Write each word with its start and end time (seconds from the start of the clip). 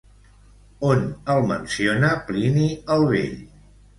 On 0.87 1.03
el 1.33 1.43
menciona 1.51 2.09
Plini 2.31 2.65
el 2.95 3.05
Vell? 3.15 3.39